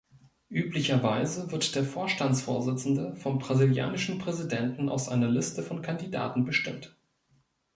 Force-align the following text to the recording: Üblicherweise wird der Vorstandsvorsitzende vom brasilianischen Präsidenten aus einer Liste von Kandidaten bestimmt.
Üblicherweise 0.49 1.51
wird 1.51 1.75
der 1.75 1.83
Vorstandsvorsitzende 1.83 3.15
vom 3.17 3.37
brasilianischen 3.37 4.17
Präsidenten 4.17 4.89
aus 4.89 5.07
einer 5.07 5.29
Liste 5.29 5.61
von 5.61 5.83
Kandidaten 5.83 6.43
bestimmt. 6.43 6.97